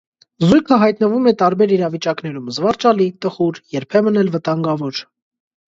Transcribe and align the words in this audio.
Զույգը 0.43 0.79
հայտնվում 0.83 1.29
է 1.31 1.33
տարբեր 1.41 1.73
իրավիճակներում՝ 1.75 2.49
զվարճալի, 2.59 3.09
տխուր, 3.27 3.63
երբեմն 3.79 4.21
էլ 4.25 4.35
վտանգավոր։ 4.41 5.07